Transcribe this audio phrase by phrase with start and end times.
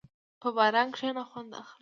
[0.41, 1.77] په باران کښېنه، خوند اخله.